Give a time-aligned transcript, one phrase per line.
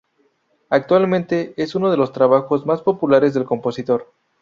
[0.71, 4.11] Actualmente es uno de los trabajos más populares del compositor.